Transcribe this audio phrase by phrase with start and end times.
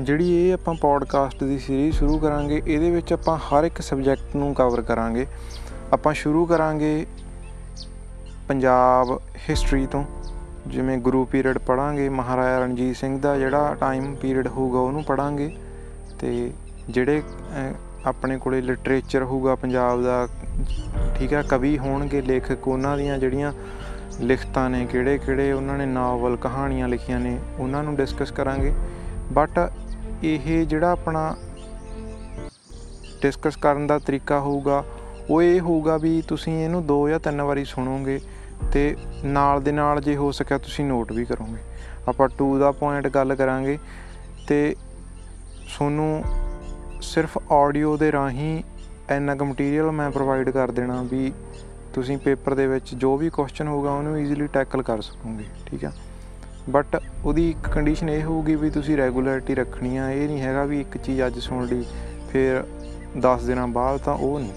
[0.00, 4.54] ਜਿਹੜੀ ਇਹ ਆਪਾਂ ਪੋਡਕਾਸਟ ਦੀ ਸੀਰੀਜ਼ ਸ਼ੁਰੂ ਕਰਾਂਗੇ ਇਹਦੇ ਵਿੱਚ ਆਪਾਂ ਹਰ ਇੱਕ ਸਬਜੈਕਟ ਨੂੰ
[4.54, 5.26] ਕਵਰ ਕਰਾਂਗੇ।
[5.92, 7.06] ਆਪਾਂ ਸ਼ੁਰੂ ਕਰਾਂਗੇ
[8.48, 9.20] ਪੰਜਾਬ
[9.50, 10.04] ਹਿਸਟਰੀ ਤੋਂ
[10.66, 15.56] ਜਿਵੇਂ ਗੁਰੂ ਪੀਰੀਅਡ ਪੜਾਂਗੇ ਮਹਾਰਾਜਾ ਰਣਜੀਤ ਸਿੰਘ ਦਾ ਜਿਹੜਾ ਟਾਈਮ ਪੀਰੀਅਡ ਹੋਊਗਾ ਉਹਨੂੰ ਪੜਾਂਗੇ
[16.20, 16.50] ਤੇ
[16.90, 20.28] ਜਿਹੜੇ ਅਹ, ਆਪਣੇ ਕੋਲੇ ਲਿਟਰੇਚਰ ਹੋਊਗਾ ਪੰਜਾਬ ਦਾ
[21.18, 23.52] ਠੀਕ ਹੈ ਕਵੀ ਹੋਣਗੇ ਲੇਖਕ ਉਹਨਾਂ ਦੀਆਂ ਜਿਹੜੀਆਂ
[24.20, 28.72] ਲਿਖਤਾਂ ਨੇ ਕਿਹੜੇ ਕਿਹੜੇ ਉਹਨਾਂ ਨੇ ਨਾਵਲ ਕਹਾਣੀਆਂ ਲਿਖੀਆਂ ਨੇ ਉਹਨਾਂ ਨੂੰ ਡਿਸਕਸ ਕਰਾਂਗੇ।
[29.32, 29.58] ਬਟ
[30.24, 31.34] ਇਹ ਜਿਹੜਾ ਆਪਣਾ
[33.22, 34.82] ਡਿਸਕਸ ਕਰਨ ਦਾ ਤਰੀਕਾ ਹੋਊਗਾ,
[35.30, 38.20] ਉਹ ਇਹ ਹੋਊਗਾ ਵੀ ਤੁਸੀਂ ਇਹਨੂੰ ਦੋ ਜਾਂ ਤਿੰਨ ਵਾਰੀ ਸੁਣੋਗੇ
[38.72, 41.60] ਤੇ ਨਾਲ ਦੇ ਨਾਲ ਜੇ ਹੋ ਸਕਿਆ ਤੁਸੀਂ ਨੋਟ ਵੀ ਕਰੋਗੇ।
[42.08, 43.78] ਆਪਾਂ ਟੂ ਦਾ ਪੁਆਇੰਟ ਗੱਲ ਕਰਾਂਗੇ
[44.48, 44.74] ਤੇ
[45.66, 46.22] ਤੁਹਾਨੂੰ
[47.02, 48.62] ਸਿਰਫ ਆਡੀਓ ਦੇ ਰਾਹੀਂ
[49.10, 51.32] ਇੰਨਾ ਕੁ ਮਟੀਰੀਅਲ ਮੈਂ ਪ੍ਰੋਵਾਈਡ ਕਰ ਦੇਣਾ ਵੀ
[51.94, 55.92] ਤੁਸੀਂ ਪੇਪਰ ਦੇ ਵਿੱਚ ਜੋ ਵੀ ਕੁਐਸਚਨ ਹੋਊਗਾ ਉਹਨੂੰ ਈਜ਼ੀਲੀ ਟੈਕਲ ਕਰ ਸਕੋਗੇ, ਠੀਕ ਆ?
[56.70, 60.80] ਬਟ ਉਹਦੀ ਇੱਕ ਕੰਡੀਸ਼ਨ ਇਹ ਹੋਊਗੀ ਵੀ ਤੁਸੀਂ ਰੈਗੂਲਰਿਟੀ ਰੱਖਣੀ ਆ, ਇਹ ਨਹੀਂ ਹੈਗਾ ਵੀ
[60.80, 61.84] ਇੱਕ ਚੀਜ਼ ਅੱਜ ਸੁਣ ਲਈ,
[62.30, 62.62] ਫਿਰ
[63.18, 64.52] 10 ਦਿਨਾਂ ਬਾਅਦ ਤਾਂ ਉਹ ਨਹੀਂ।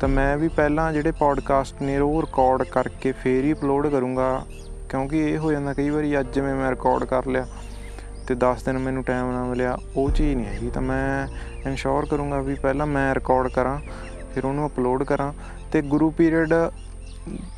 [0.00, 4.44] ਤਾਂ ਮੈਂ ਵੀ ਪਹਿਲਾਂ ਜਿਹੜੇ ਪੋਡਕਾਸਟ ਨੇ, ਉਹ ਰਿਕਾਰਡ ਕਰਕੇ ਫੇਰ ਹੀ ਅਪਲੋਡ ਕਰੂੰਗਾ,
[4.88, 7.46] ਕਿਉਂਕਿ ਇਹ ਹੋ ਜਾਂਦਾ ਕਈ ਵਾਰੀ ਅੱਜ ਜਿਵੇਂ ਮੈਂ ਰਿਕਾਰਡ ਕਰ ਲਿਆ
[8.28, 11.26] ਤੇ 10 ਦਿਨ ਮੈਨੂੰ ਟਾਈਮ ਨਾ ਮਿਲਿਆ, ਉਹ ਚੀਜ਼ ਨਹੀਂ ਹੈਗੀ। ਤਾਂ ਮੈਂ
[11.66, 13.78] ਇਨਸ਼ੋਰ ਕਰੂੰਗਾ ਵੀ ਪਹਿਲਾਂ ਮੈਂ ਰਿਕਾਰਡ ਕਰਾਂ,
[14.34, 15.32] ਫਿਰ ਉਹਨੂੰ ਅਪਲੋਡ ਕਰਾਂ।
[15.72, 16.54] ਤੇ ਗੁਰੂ ਪੀਰੀਅਡ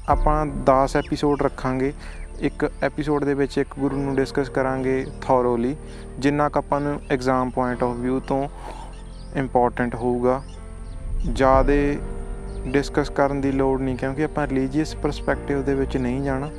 [0.08, 1.92] ਆਪਾਂ 10 ਐਪੀਸੋਡ ਰੱਖਾਂਗੇ।
[2.40, 5.76] ਇੱਕ ਐਪੀਸੋਡ ਦੇ ਵਿੱਚ ਇੱਕ ਗੁਰੂ ਨੂੰ ਡਿਸਕਸ ਕਰਾਂਗੇ ਥੋਰੋਲੀ
[6.18, 8.48] ਜਿੰਨਾ ਕੁ ਆਪਾਂ ਨੂੰ ਐਗਜ਼ਾਮ ਪੁਆਇੰਟ ਆਫ View ਤੋਂ
[9.36, 10.42] ਇੰਪੋਰਟੈਂਟ ਹੋਊਗਾ।
[11.26, 11.98] ਜਿਆਦੇ
[12.66, 16.50] ਡਿਸਕਸ ਕਰਨ ਦੀ ਲੋੜ ਨਹੀਂ, ਕਿਉਂਕਿ ਆਪਾਂ ਰਿਲੀਜੀਅਸ ਪਰਸਪੈਕਟਿਵ ਦੇ ਵਿੱਚ ਨਹੀਂ ਜਾਣਾ।